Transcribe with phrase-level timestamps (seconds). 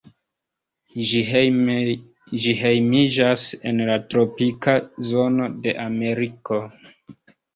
[1.09, 4.75] Ĝi hejmiĝas en la tropika
[5.11, 6.59] zono de Ameriko.